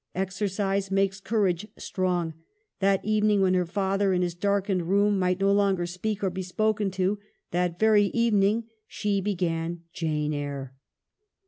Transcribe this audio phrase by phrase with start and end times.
[0.15, 2.33] Exercise makes courage strong;
[2.79, 6.41] that evening, when her father in his darkened room might no longer speak or be
[6.41, 7.19] spoken to,
[7.51, 10.73] that very evening she began 'Jane Eyre.'